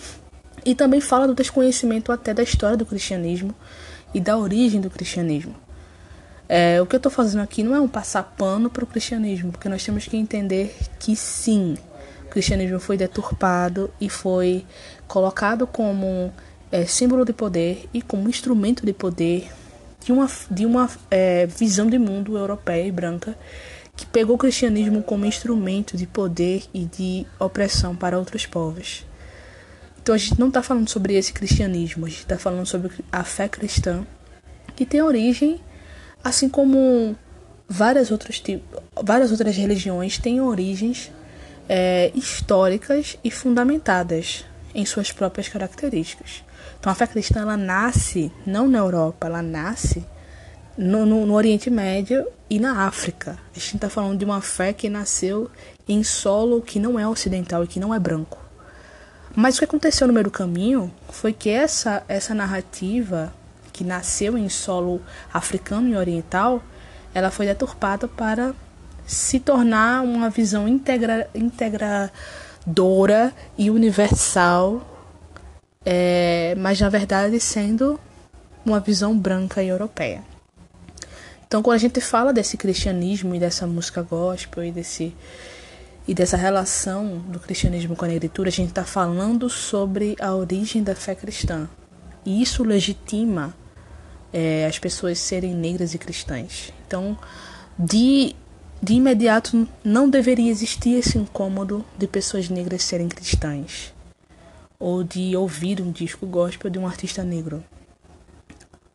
[0.65, 3.53] e também fala do desconhecimento até da história do cristianismo
[4.13, 5.55] e da origem do cristianismo.
[6.47, 9.51] É, o que eu estou fazendo aqui não é um passar pano para o cristianismo,
[9.51, 11.77] porque nós temos que entender que sim,
[12.25, 14.65] o cristianismo foi deturpado e foi
[15.07, 16.33] colocado como
[16.71, 19.51] é, símbolo de poder e como instrumento de poder
[20.03, 23.37] de uma, de uma é, visão de mundo europeia e branca
[23.95, 29.05] que pegou o cristianismo como instrumento de poder e de opressão para outros povos.
[30.01, 33.23] Então a gente não está falando sobre esse cristianismo, a gente está falando sobre a
[33.23, 34.05] fé cristã,
[34.75, 35.59] que tem origem,
[36.23, 37.15] assim como
[37.67, 38.41] várias outras,
[39.03, 41.11] várias outras religiões têm origens
[41.67, 46.43] é, históricas e fundamentadas em suas próprias características.
[46.79, 50.05] Então a fé cristã ela nasce não na Europa, ela nasce
[50.77, 53.37] no, no, no Oriente Médio e na África.
[53.53, 55.51] A gente está falando de uma fé que nasceu
[55.87, 58.48] em solo que não é ocidental e que não é branco.
[59.35, 63.33] Mas o que aconteceu no meio do caminho foi que essa, essa narrativa
[63.71, 65.01] que nasceu em solo
[65.33, 66.61] africano e oriental,
[67.13, 68.53] ela foi deturpada para
[69.05, 74.85] se tornar uma visão integra, integradora e universal,
[75.85, 77.99] é, mas na verdade sendo
[78.65, 80.23] uma visão branca e europeia.
[81.47, 85.15] Então, quando a gente fala desse cristianismo e dessa música gospel e desse
[86.07, 90.81] e dessa relação do cristianismo com a negritude, a gente está falando sobre a origem
[90.83, 91.69] da fé cristã.
[92.25, 93.53] E isso legitima
[94.33, 96.73] é, as pessoas serem negras e cristãs.
[96.85, 97.17] Então,
[97.77, 98.35] de
[98.81, 103.93] de imediato não deveria existir esse incômodo de pessoas negras serem cristãs
[104.79, 107.61] ou de ouvir um disco gospel de um artista negro.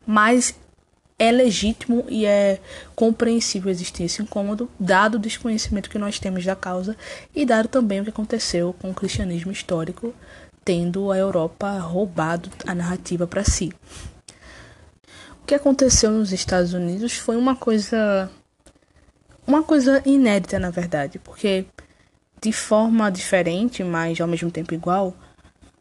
[0.07, 0.55] Mas
[1.18, 2.61] é legítimo e é
[2.94, 6.96] compreensível existir esse incômodo, dado o desconhecimento que nós temos da causa
[7.35, 10.12] e dado também o que aconteceu com o cristianismo histórico,
[10.64, 13.72] tendo a Europa roubado a narrativa para si.
[15.46, 18.31] que aconteceu nos Estados Unidos foi uma coisa
[19.46, 21.66] uma coisa inédita, na verdade, porque
[22.40, 25.14] de forma diferente, mas ao mesmo tempo igual,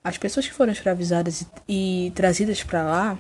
[0.03, 3.17] as pessoas que foram escravizadas e, e trazidas para lá,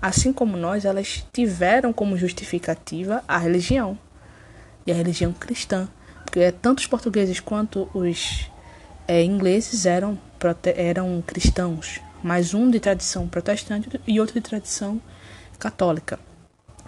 [0.00, 3.98] assim como nós, elas tiveram como justificativa a religião
[4.86, 5.88] e a religião cristã,
[6.24, 8.50] porque tanto os portugueses quanto os
[9.06, 10.18] é, ingleses eram
[10.74, 15.00] eram cristãos, mas um de tradição protestante e outro de tradição
[15.58, 16.18] católica.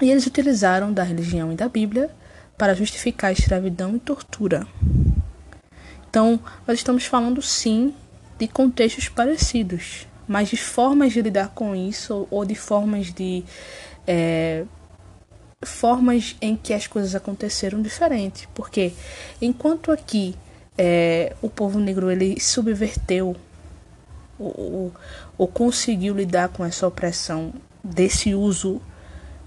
[0.01, 2.11] E eles utilizaram da religião e da Bíblia
[2.57, 4.67] para justificar a escravidão e tortura.
[6.09, 7.95] Então, nós estamos falando sim
[8.39, 13.45] de contextos parecidos, mas de formas de lidar com isso ou de formas de
[14.07, 14.65] é,
[15.63, 18.49] formas em que as coisas aconteceram diferentes.
[18.55, 18.95] Porque
[19.43, 20.35] enquanto aqui
[20.79, 23.37] é, o povo negro ele subverteu
[24.39, 24.91] ou,
[25.37, 27.53] ou conseguiu lidar com essa opressão
[27.85, 28.81] desse uso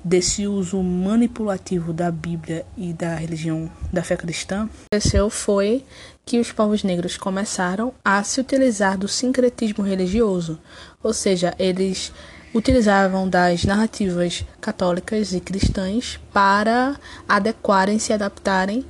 [0.05, 5.83] desse uso manipulativo da Bíblia e da religião da fé cristã, aconteceu foi
[6.23, 10.59] que os povos negros começaram a se utilizar do sincretismo religioso,
[11.01, 12.13] ou seja, eles
[12.53, 16.95] utilizavam das narrativas católicas e cristãs para
[17.27, 18.85] adequarem, se adaptarem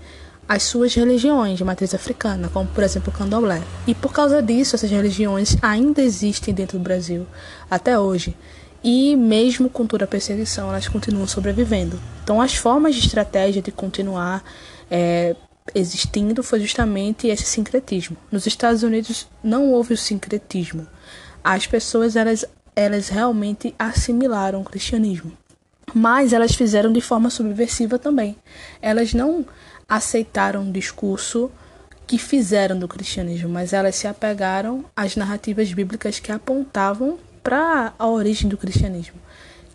[0.47, 3.61] às suas religiões de matriz africana, como por exemplo o candomblé.
[3.87, 7.25] E por causa disso, essas religiões ainda existem dentro do Brasil
[7.71, 8.35] até hoje
[8.87, 11.99] e mesmo com toda a perseguição, elas continuam sobrevivendo.
[12.23, 14.43] Então, as formas de estratégia de continuar
[14.91, 15.35] é,
[15.73, 18.15] existindo foi justamente esse sincretismo.
[18.31, 20.85] Nos Estados Unidos não houve o sincretismo.
[21.43, 22.45] As pessoas elas,
[22.75, 25.31] elas realmente assimilaram o cristianismo,
[25.91, 28.37] mas elas fizeram de forma subversiva também.
[28.79, 29.43] Elas não
[29.89, 31.49] aceitaram o discurso
[32.05, 38.07] que fizeram do cristianismo, mas elas se apegaram às narrativas bíblicas que apontavam para a
[38.07, 39.21] origem do cristianismo,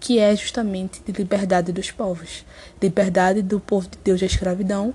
[0.00, 2.44] que é justamente de liberdade dos povos,
[2.82, 4.92] liberdade do povo de Deus da escravidão.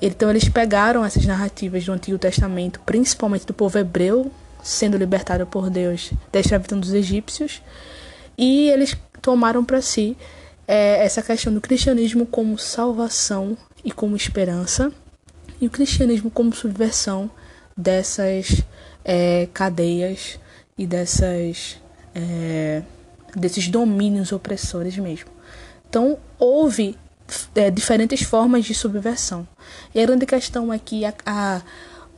[0.00, 4.30] Então eles pegaram essas narrativas do Antigo Testamento, principalmente do povo hebreu
[4.62, 7.62] sendo libertado por Deus da escravidão dos egípcios,
[8.36, 10.14] e eles tomaram para si
[10.68, 14.92] é, essa questão do cristianismo como salvação e como esperança,
[15.58, 17.30] e o cristianismo como subversão
[17.74, 18.62] dessas
[19.02, 20.38] é, cadeias
[20.76, 21.81] e dessas
[22.14, 22.82] é,
[23.34, 25.30] desses domínios opressores mesmo.
[25.88, 26.96] Então, houve
[27.54, 29.46] é, diferentes formas de subversão.
[29.94, 31.62] E a grande questão é que a, a,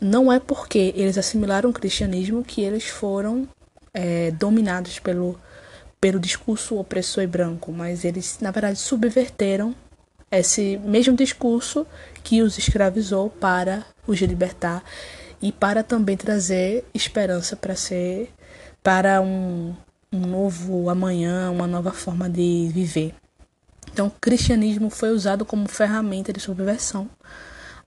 [0.01, 3.49] não é porque eles assimilaram o cristianismo que eles foram
[3.93, 5.39] é, dominados pelo,
[6.01, 9.75] pelo discurso opressor e branco, mas eles, na verdade, subverteram
[10.31, 11.87] esse mesmo discurso
[12.23, 14.83] que os escravizou para os libertar
[15.41, 18.31] e para também trazer esperança para ser
[18.83, 19.75] para um,
[20.15, 23.15] um novo amanhã, uma nova forma de viver.
[23.93, 27.09] Então, o cristianismo foi usado como ferramenta de subversão,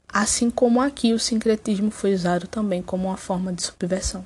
[0.07, 4.25] assim como aqui o sincretismo foi usado também como uma forma de subversão.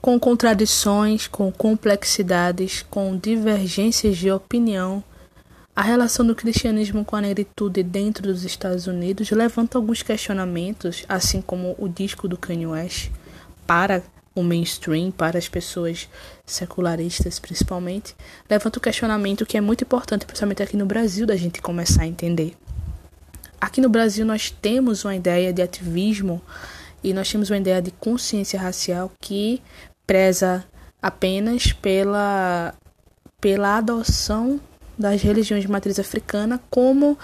[0.00, 5.04] Com contradições, com complexidades, com divergências de opinião,
[5.80, 11.40] a relação do cristianismo com a negritude dentro dos Estados Unidos levanta alguns questionamentos, assim
[11.40, 13.10] como o disco do Kanye West,
[13.66, 14.02] para
[14.34, 16.06] o mainstream, para as pessoas
[16.44, 18.14] secularistas principalmente,
[18.46, 22.06] levanta o questionamento que é muito importante, principalmente aqui no Brasil, da gente começar a
[22.06, 22.54] entender.
[23.58, 26.42] Aqui no Brasil nós temos uma ideia de ativismo
[27.02, 29.62] e nós temos uma ideia de consciência racial que
[30.06, 30.62] preza
[31.00, 32.74] apenas pela,
[33.40, 34.60] pela adoção
[35.00, 37.18] das religiões de matriz africana como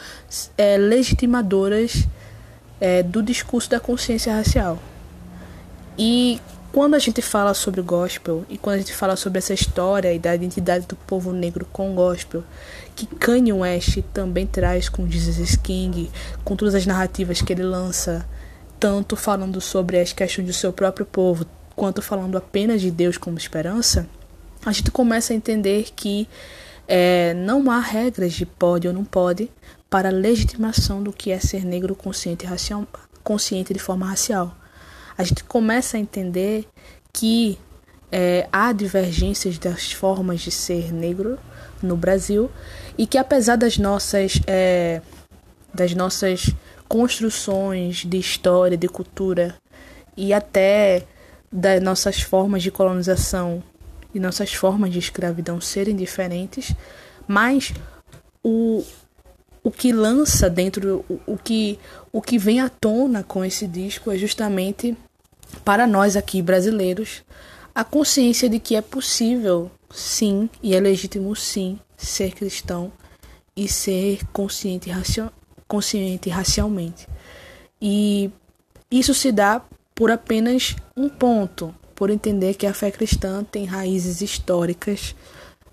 [0.57, 2.07] é, legitimadoras
[2.81, 4.79] é, do discurso da consciência racial.
[5.99, 6.41] E
[6.73, 10.13] quando a gente fala sobre o gospel e quando a gente fala sobre essa história
[10.13, 12.43] e da identidade do povo negro com o gospel,
[12.95, 16.11] que Kanye West também traz com Jesus King,
[16.45, 18.27] com todas as narrativas que ele lança,
[18.81, 23.39] tanto falando sobre as questões do seu próprio povo, quanto falando apenas de Deus como
[23.39, 24.07] esperança,
[24.65, 26.29] a gente começa a entender que
[26.89, 29.51] é, não há regras de pode ou não pode
[29.91, 32.87] para a legitimação do que é ser negro consciente, racial,
[33.23, 34.55] consciente de forma racial.
[35.17, 36.67] A gente começa a entender
[37.13, 37.59] que
[38.11, 41.39] é, há divergências das formas de ser negro
[41.83, 42.51] no Brasil
[42.97, 45.01] e que apesar das nossas é,
[45.75, 46.55] das nossas
[46.89, 49.57] construções de história, de cultura
[50.17, 51.03] e até
[51.53, 53.63] das nossas formas de colonização
[54.17, 56.75] e nossas formas de escravidão serem diferentes,
[57.29, 57.75] mas
[58.43, 58.83] o,
[59.63, 61.79] o que lança dentro, o, o, que,
[62.11, 64.97] o que vem à tona com esse disco é justamente
[65.63, 67.23] para nós aqui brasileiros,
[67.75, 72.91] a consciência de que é possível, sim, e é legítimo, sim, ser cristão
[73.55, 74.91] e ser consciente,
[75.69, 77.07] consciente racialmente.
[77.83, 78.31] E
[78.91, 79.61] isso se dá
[79.95, 85.17] por apenas um ponto, por entender que a fé cristã tem raízes históricas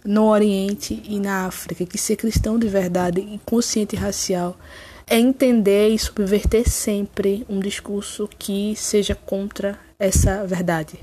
[0.03, 4.57] no Oriente e na África, que ser cristão de verdade e consciente racial
[5.05, 10.97] é entender e subverter sempre um discurso que seja contra essa verdade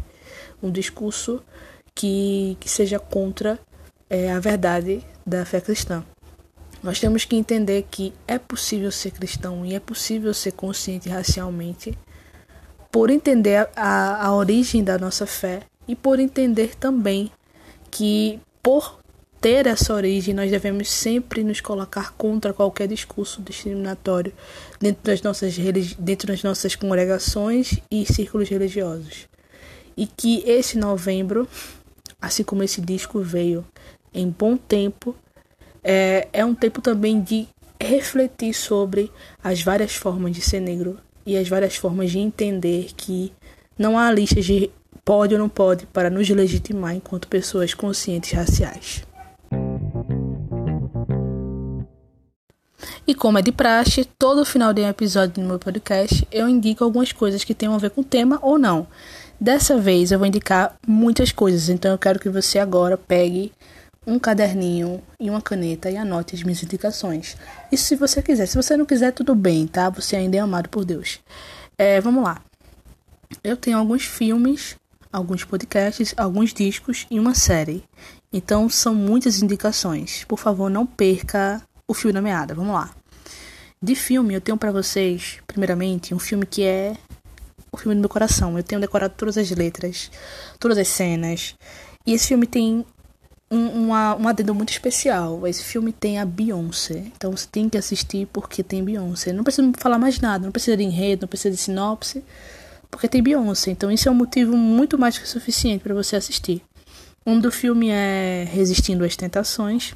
[0.63, 1.43] um discurso
[1.95, 3.59] que, que seja contra
[4.09, 6.05] é, a verdade da fé cristã.
[6.83, 11.97] Nós temos que entender que é possível ser cristão e é possível ser consciente racialmente
[12.91, 17.31] por entender a, a origem da nossa fé e por entender também
[17.91, 19.01] que por
[19.41, 24.33] ter essa origem nós devemos sempre nos colocar contra qualquer discurso discriminatório
[24.79, 25.57] dentro das nossas,
[25.99, 29.29] dentro das nossas congregações e círculos religiosos.
[29.97, 31.49] E que esse novembro,
[32.21, 33.65] assim como esse disco veio
[34.13, 35.17] em bom tempo,
[35.83, 37.49] é, é um tempo também de
[37.81, 39.11] refletir sobre
[39.43, 43.33] as várias formas de ser negro e as várias formas de entender que
[43.79, 44.71] não há listas de
[45.05, 49.05] pode ou não pode para nos legitimar enquanto pessoas conscientes raciais.
[53.07, 56.85] E como é de praxe, todo final de um episódio do meu podcast eu indico
[56.85, 58.87] algumas coisas que tenham a ver com o tema ou não.
[59.41, 63.53] Dessa vez eu vou indicar muitas coisas, então eu quero que você agora pegue
[64.11, 67.37] um caderninho e uma caneta e anote as minhas indicações.
[67.71, 68.47] Isso se você quiser.
[68.47, 69.89] Se você não quiser, tudo bem, tá?
[69.91, 71.21] Você ainda é amado por Deus.
[71.79, 72.43] É, vamos lá.
[73.45, 74.77] Eu tenho alguns filmes,
[75.13, 77.85] alguns podcasts, alguns discos e uma série.
[78.33, 80.25] Então são muitas indicações.
[80.25, 82.53] Por favor, não perca o fio da meada.
[82.53, 82.91] Vamos lá.
[83.81, 86.97] De filme, eu tenho para vocês, primeiramente, um filme que é
[87.73, 88.59] o filme do meu coração.
[88.59, 90.11] Eu tenho decorado todas as letras,
[90.59, 91.55] todas as cenas.
[92.05, 92.85] E esse filme tem
[93.51, 95.47] um, uma, um adendo muito especial.
[95.47, 97.05] Esse filme tem a Beyoncé.
[97.17, 99.33] Então você tem que assistir porque tem Beyoncé.
[99.33, 102.25] Não precisa falar mais nada, não precisa de enredo, não precisa de sinopse,
[102.91, 103.73] porque tem Beyoncé.
[103.73, 106.63] Então isso é um motivo muito mais que suficiente para você assistir.
[107.27, 109.95] Um do filme é Resistindo às Tentações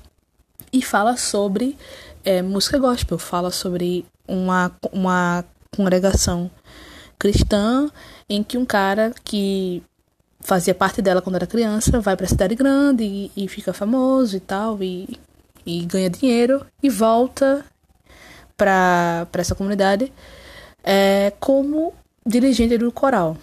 [0.72, 1.76] e fala sobre
[2.24, 5.44] é, música gospel, fala sobre uma, uma
[5.74, 6.50] congregação
[7.18, 7.90] cristã
[8.28, 9.82] em que um cara que
[10.44, 14.36] fazia parte dela quando era criança vai para a cidade grande e, e, fica famoso
[14.36, 15.18] e tal e,
[15.66, 17.64] e ganha dinheiro e volta
[18.56, 20.12] para essa comunidade
[20.84, 21.92] é, como
[22.24, 23.36] dirigente do coral.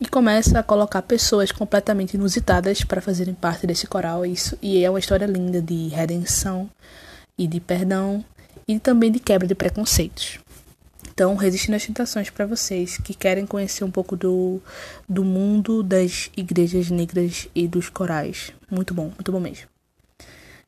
[0.00, 4.24] E começa a colocar pessoas completamente inusitadas para fazerem parte desse coral.
[4.24, 6.70] Isso e é uma história linda de redenção
[7.36, 8.24] e de perdão
[8.66, 10.38] e também de quebra de preconceitos
[11.18, 14.62] então, resistindo às tentações para vocês que querem conhecer um pouco do,
[15.08, 18.52] do mundo das igrejas negras e dos corais.
[18.70, 19.66] Muito bom, muito bom mesmo.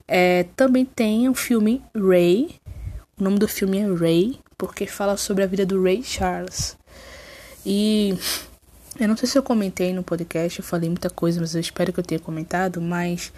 [0.09, 2.57] É, também tem o filme Ray.
[3.17, 6.77] O nome do filme é Ray, porque fala sobre a vida do Ray Charles.
[7.65, 8.19] E
[8.99, 11.93] eu não sei se eu comentei no podcast, eu falei muita coisa, mas eu espero
[11.93, 12.81] que eu tenha comentado.
[12.81, 13.33] Mas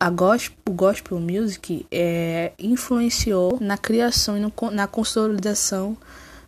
[0.00, 5.98] a gospel, o gospel music é, influenciou na criação e no, na consolidação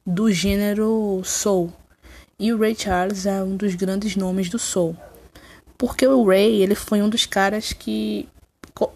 [0.09, 1.71] do gênero soul.
[2.39, 4.97] E o Ray Charles é um dos grandes nomes do soul.
[5.77, 8.27] Porque o Ray, ele foi um dos caras que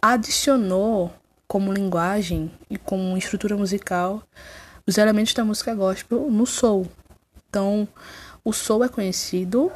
[0.01, 1.13] adicionou
[1.47, 4.23] como linguagem e como estrutura musical
[4.87, 6.89] os elementos da música gospel no soul.
[7.47, 7.87] Então,
[8.43, 9.71] o soul é conhecido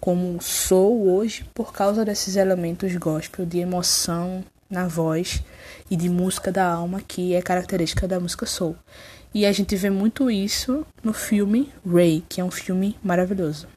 [0.00, 5.40] como soul hoje por causa desses elementos gospel de emoção na voz
[5.88, 8.76] e de música da alma que é característica da música soul.
[9.34, 13.68] E a gente vê muito isso no filme Ray, que é um filme maravilhoso.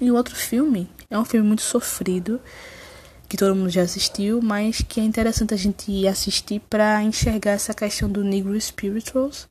[0.00, 2.40] E o outro filme é um filme muito sofrido,
[3.28, 7.72] que todo mundo já assistiu, mas que é interessante a gente assistir para enxergar essa
[7.72, 9.48] questão do Negro Spirituals,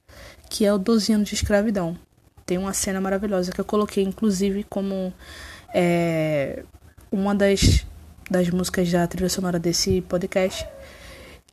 [0.49, 1.97] que é o 12 anos de escravidão.
[2.45, 5.13] Tem uma cena maravilhosa que eu coloquei, inclusive, como
[5.73, 6.63] é,
[7.11, 7.85] uma das,
[8.29, 10.67] das músicas da trilha sonora desse podcast,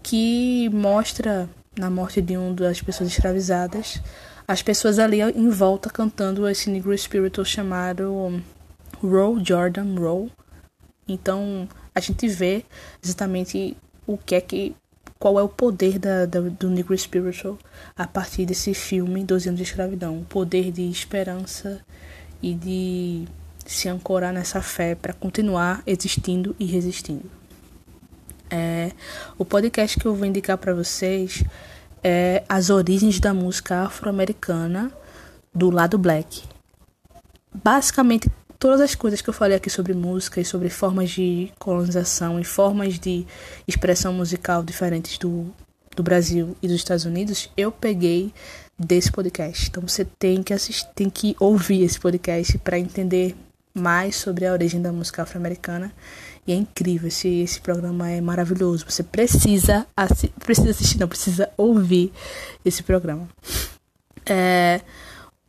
[0.02, 1.48] que mostra
[1.78, 4.00] na morte de uma das pessoas escravizadas,
[4.46, 8.42] as pessoas ali em volta cantando esse Negro Spiritual chamado
[9.00, 10.30] Roll Jordan Roll.
[11.06, 12.64] Então a gente vê
[13.02, 14.74] exatamente o que é que
[15.18, 17.58] qual é o poder da, da, do Negro Spiritual
[17.96, 21.80] a partir desse filme 12 anos de escravidão, o poder de esperança
[22.42, 23.26] e de
[23.66, 27.39] se ancorar nessa fé para continuar existindo e resistindo.
[28.50, 28.90] É,
[29.38, 31.44] o podcast que eu vou indicar para vocês
[32.02, 34.90] é as origens da música afro-americana
[35.54, 36.42] do lado black.
[37.52, 38.28] Basicamente,
[38.58, 42.44] todas as coisas que eu falei aqui sobre música e sobre formas de colonização e
[42.44, 43.26] formas de
[43.66, 45.52] expressão musical diferentes do,
[45.96, 48.32] do Brasil e dos Estados Unidos, eu peguei
[48.78, 49.68] desse podcast.
[49.68, 53.36] Então você tem que assistir, tem que ouvir esse podcast para entender
[53.74, 55.92] mais sobre a origem da música afro-americana.
[56.50, 58.84] É incrível, esse, esse programa é maravilhoso.
[58.88, 62.12] Você precisa, assi precisa assistir, não, precisa ouvir
[62.64, 63.28] esse programa.
[64.26, 64.80] É,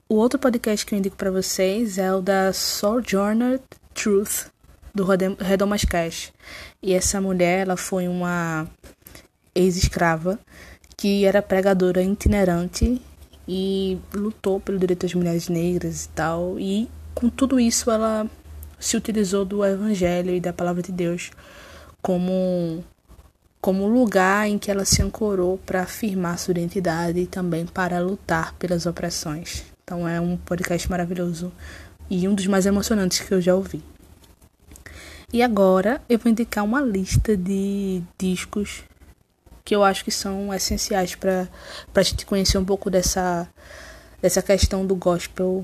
[0.08, 3.60] o outro podcast que eu indico para vocês é o da Sojourner
[3.96, 4.52] Truth,
[4.94, 5.04] do
[5.40, 6.32] Redomas Cash.
[6.84, 8.68] E essa mulher, ela foi uma
[9.56, 10.40] ex-escrava
[10.96, 13.02] que era pregadora itinerante
[13.48, 16.60] e lutou pelo direito das mulheres negras e tal.
[16.60, 18.30] E com tudo isso, ela
[18.82, 21.32] se utilizou do evangelho e da palavra de Deus
[22.02, 22.84] como
[23.62, 28.56] como lugar em que ela se ancorou para afirmar sua identidade e também para lutar
[28.56, 29.64] pelas opressões.
[29.84, 31.52] Então é um podcast maravilhoso
[32.10, 33.84] e um dos mais emocionantes que eu já ouvi.
[35.32, 38.84] E agora eu vou indicar uma lista de discos
[39.64, 41.48] que eu acho que são essenciais para
[41.94, 43.48] a gente conhecer um pouco dessa,
[44.20, 45.64] dessa questão do gospel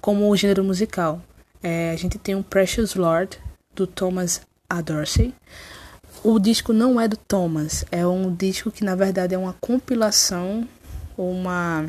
[0.00, 1.20] como gênero musical.
[1.62, 3.38] É, a gente tem um Precious Lord,
[3.74, 4.80] do Thomas A.
[4.80, 5.34] Dorsey.
[6.24, 10.66] O disco não é do Thomas, é um disco que na verdade é uma compilação,
[11.16, 11.88] uma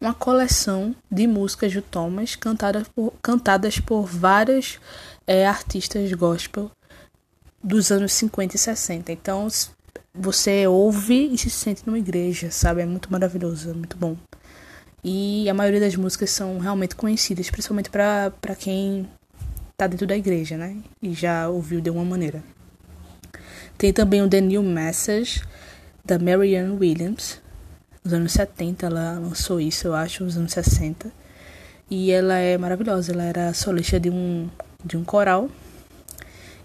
[0.00, 4.78] uma coleção de músicas do Thomas cantadas por, cantadas por vários
[5.26, 6.70] é, artistas gospel
[7.62, 9.12] dos anos 50 e 60.
[9.12, 9.48] Então
[10.14, 12.82] você ouve e se sente numa igreja, sabe?
[12.82, 14.16] É muito maravilhoso, é muito bom.
[15.08, 19.08] E a maioria das músicas são realmente conhecidas, principalmente para quem
[19.76, 20.78] tá dentro da igreja, né?
[21.00, 22.42] E já ouviu de uma maneira.
[23.78, 25.44] Tem também o The New Message,
[26.04, 27.40] da Marianne Williams,
[28.02, 31.08] nos anos 70 ela lançou isso, eu acho, nos anos 60.
[31.88, 34.50] E ela é maravilhosa, ela era solista de um,
[34.84, 35.48] de um coral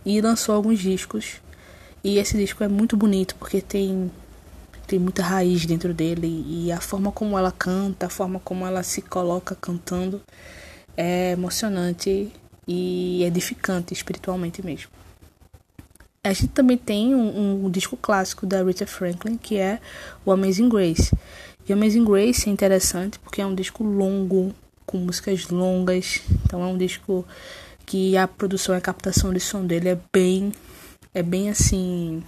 [0.04, 1.36] e lançou alguns discos.
[2.04, 4.12] E esse disco é muito bonito porque tem
[4.92, 8.84] tem muita raiz dentro dele e a forma como ela canta, a forma como ela
[8.84, 10.22] se coloca cantando
[10.98, 12.30] é emocionante
[12.68, 14.92] e edificante espiritualmente mesmo.
[16.26, 19.80] A gente também tem um, um, disco clássico da Rita Franklin, que é
[20.26, 21.10] o Amazing Grace.
[21.68, 24.54] E Amazing Grace é interessante porque é um disco longo,
[24.86, 26.20] com músicas longas.
[26.44, 27.26] Então é um disco
[27.86, 30.52] que a produção e a captação de som dele é bem,
[31.14, 32.22] é bem assim,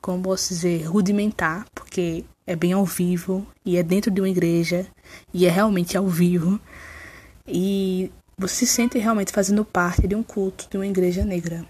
[0.00, 4.86] como posso dizer, rudimentar, porque é bem ao vivo e é dentro de uma igreja
[5.32, 6.60] e é realmente ao vivo.
[7.46, 11.64] E você se sente realmente fazendo parte de um culto de uma igreja negra.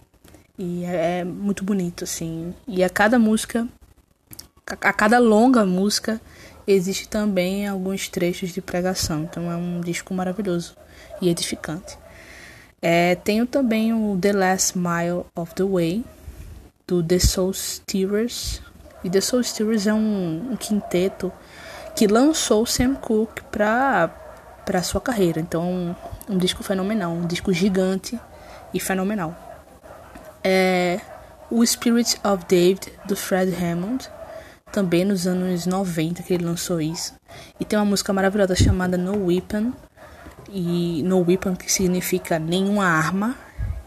[0.59, 2.55] E é, é muito bonito, assim.
[2.67, 3.69] E a cada música,
[4.67, 6.21] a cada longa música,
[6.67, 9.25] existe também alguns trechos de pregação.
[9.25, 10.77] Então é um disco maravilhoso
[11.21, 11.99] e edificante.
[12.81, 16.05] É, tenho também o The Last Mile of the Way,
[16.87, 18.63] do The Soul Steerers.
[19.03, 21.33] E The Soul Steerers é um, um quinteto
[21.95, 24.21] que lançou Sam Cooke para
[24.65, 25.41] para sua carreira.
[25.41, 25.95] Então,
[26.27, 28.19] um disco fenomenal, um disco gigante
[28.73, 29.37] e fenomenal
[30.45, 31.01] é
[31.51, 34.09] o Spirit of David, do Fred Hammond,
[34.71, 37.15] também nos anos 90 que ele lançou isso.
[37.59, 39.73] E tem uma música maravilhosa chamada No Weapon,
[40.49, 43.37] e No Weapon que significa nenhuma arma,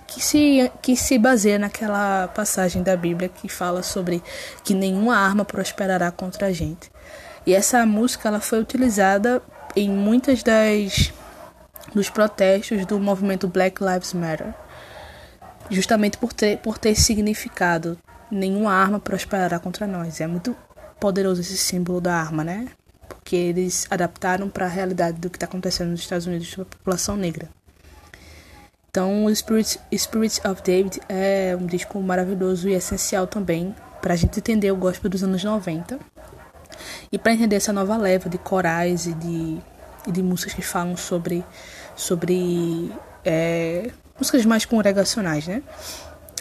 [0.07, 4.23] que se, que se baseia naquela passagem da Bíblia que fala sobre
[4.63, 6.91] que nenhuma arma prosperará contra a gente.
[7.45, 9.41] E essa música ela foi utilizada
[9.75, 11.13] em muitas das
[11.93, 14.53] dos protestos do movimento Black Lives Matter
[15.69, 17.97] justamente por ter, por ter significado.
[18.29, 20.19] Nenhuma arma prosperará contra nós.
[20.19, 20.55] É muito
[20.99, 22.67] poderoso esse símbolo da arma, né?
[23.07, 26.65] Porque eles adaptaram para a realidade do que está acontecendo nos Estados Unidos com a
[26.65, 27.49] população negra.
[28.97, 34.17] Então, o Spirit, Spirit of David é um disco maravilhoso e essencial também para a
[34.17, 35.99] gente entender o gospel dos anos 90
[37.11, 39.59] e para entender essa nova leva de corais e de,
[40.07, 41.45] e de músicas que falam sobre,
[41.95, 42.91] sobre
[43.23, 45.61] é, músicas mais congregacionais, né?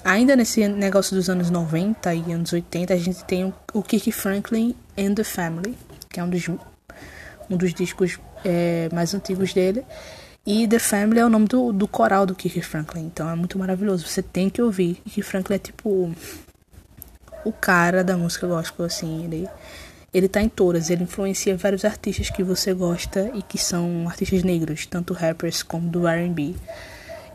[0.02, 4.74] Ainda nesse negócio dos anos 90 e anos 80, a gente tem o Kirk Franklin
[4.96, 5.76] and the Family,
[6.08, 9.84] que é um dos, um dos discos é, mais antigos dele.
[10.46, 13.58] E The Family é o nome do, do coral do Kirk Franklin, então é muito
[13.58, 14.06] maravilhoso.
[14.06, 15.02] Você tem que ouvir.
[15.04, 16.14] Kirk Franklin é tipo
[17.44, 19.24] o cara da música gospel, assim.
[19.24, 19.48] Ele,
[20.14, 24.44] ele tá em todas, ele influencia vários artistas que você gosta e que são artistas
[24.44, 26.54] negros, tanto rappers como do RB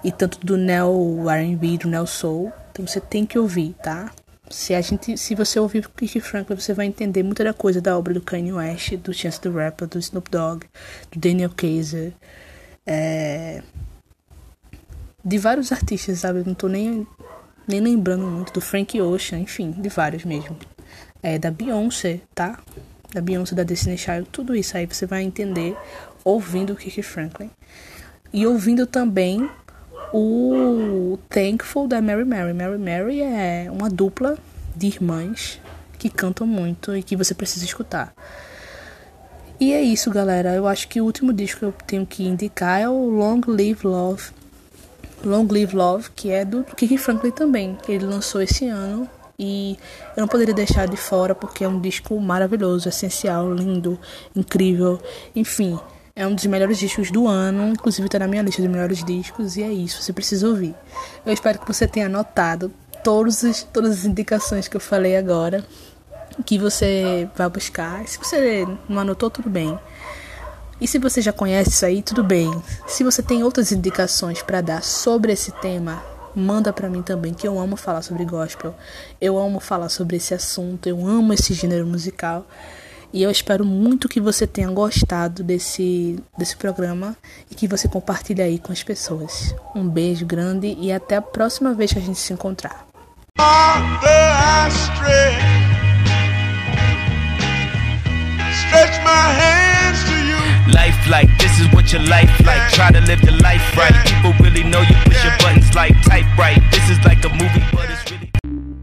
[0.05, 2.49] e tanto do neo R&B, do neo soul.
[2.72, 4.09] Então você tem que ouvir, tá?
[4.49, 7.97] Se a gente, se você ouvir Kirk Franklin, você vai entender muita da coisa da
[7.97, 10.66] obra do Kanye West, do Chance the Rapper, do Snoop Dogg,
[11.12, 12.14] do Daniel Kaiser,
[12.86, 13.62] é,
[15.24, 16.44] de vários artistas, sabe?
[16.46, 17.06] Não tô nem,
[17.68, 20.58] nem lembrando muito do Frank Ocean, enfim, de vários mesmo.
[21.22, 22.60] É da Beyoncé, tá?
[23.14, 25.78] Da Beyoncé, da Destiny Child, tudo isso aí você vai entender
[26.24, 27.52] ouvindo o Kiki Franklin.
[28.34, 29.50] E ouvindo também
[30.14, 32.54] o Thankful da Mary Mary.
[32.54, 34.38] Mary Mary é uma dupla
[34.76, 35.60] de irmãs
[35.98, 38.14] que cantam muito e que você precisa escutar.
[39.62, 40.55] E é isso, galera.
[40.55, 43.86] Eu acho que o último disco que eu tenho que indicar é o Long Live
[43.86, 44.32] Love.
[45.24, 49.07] Long Live Love, que é do Kiki Franklin também, ele lançou esse ano.
[49.38, 49.78] E
[50.18, 53.99] eu não poderia deixar de fora porque é um disco maravilhoso, essencial, lindo,
[54.36, 54.99] incrível.
[55.36, 55.80] Enfim,
[56.16, 59.57] é um dos melhores discos do ano, inclusive está na minha lista de melhores discos,
[59.57, 60.74] e é isso, você precisa ouvir.
[61.24, 65.64] Eu espero que você tenha anotado todos os, todas as indicações que eu falei agora,
[66.46, 68.08] que você vai buscar.
[68.08, 69.78] Se você não anotou, tudo bem.
[70.80, 72.52] E se você já conhece isso aí, tudo bem.
[72.88, 76.04] Se você tem outras indicações para dar sobre esse tema,
[76.36, 78.74] manda para mim também, que eu amo falar sobre gospel.
[79.20, 82.48] Eu amo falar sobre esse assunto, eu amo esse gênero musical.
[83.14, 87.16] E eu espero muito que você tenha gostado desse, desse programa
[87.50, 89.54] e que você compartilhe aí com as pessoas.
[89.76, 92.88] Um beijo grande e até a próxima vez que a gente se encontrar.
[100.74, 102.72] Life like this is what your life like.
[102.72, 103.93] Try to live the life right.
[104.05, 106.62] People really know you push your buttons like type right.
[106.72, 108.32] This is like a movie, but it's really.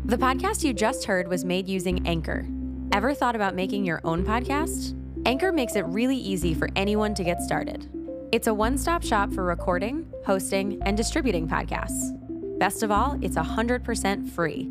[0.04, 2.46] The podcast you just heard was made using Anchor.
[2.92, 4.94] Ever thought about making your own podcast?
[5.26, 7.88] Anchor makes it really easy for anyone to get started.
[8.32, 12.14] It's a one stop shop for recording, hosting, and distributing podcasts.
[12.58, 14.70] Best of all, it's 100% free.